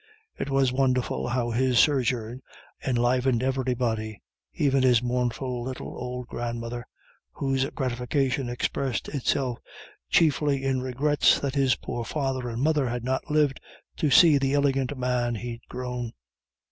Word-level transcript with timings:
It 0.35 0.49
was 0.49 0.73
wonderful 0.73 1.27
how 1.27 1.51
his 1.51 1.77
sojourn 1.77 2.41
enlivened 2.83 3.43
everybody, 3.43 4.19
even 4.51 4.81
his 4.81 5.03
mournful 5.03 5.61
little 5.61 5.95
old 5.95 6.25
grandmother, 6.25 6.87
whose 7.33 7.69
gratification 7.69 8.49
expressed 8.49 9.09
itself 9.09 9.59
chiefly 10.09 10.63
in 10.63 10.81
regrets 10.81 11.39
that 11.41 11.53
his 11.53 11.75
poor 11.75 12.03
father 12.03 12.49
and 12.49 12.63
mother 12.63 12.89
had 12.89 13.03
not 13.03 13.29
lived 13.29 13.59
to 13.97 14.09
see 14.09 14.39
the 14.39 14.53
illigant 14.53 14.97
man 14.97 15.35
he'd 15.35 15.61
grown. 15.69 16.13